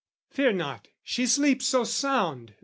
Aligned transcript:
"Fear 0.31 0.53
not: 0.53 0.87
she 1.03 1.27
sleeps 1.27 1.67
so 1.67 1.83
sound!" 1.83 2.55